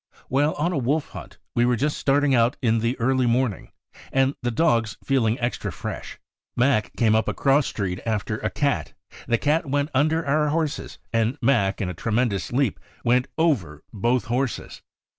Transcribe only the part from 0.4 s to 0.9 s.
on a